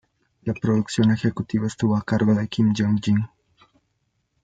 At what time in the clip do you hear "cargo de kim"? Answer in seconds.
2.01-2.73